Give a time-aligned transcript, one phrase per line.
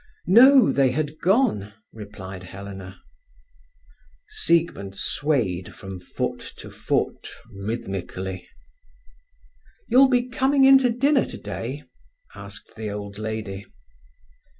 [0.25, 3.03] "No, they had gone," replied Helena.
[4.29, 8.49] Siegmund swayed from foot to foot, rhythmically.
[9.87, 11.83] "You'll be coming in to dinner today?"
[12.33, 13.63] asked the old lady.